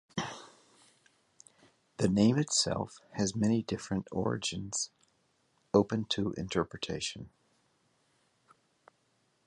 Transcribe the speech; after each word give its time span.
The 1.97 2.07
name 2.07 2.39
itself 2.39 2.97
has 3.11 3.35
many 3.35 3.61
different 3.61 4.07
origins, 4.11 4.89
open 5.75 6.05
to 6.05 6.33
interpretation. 6.37 7.29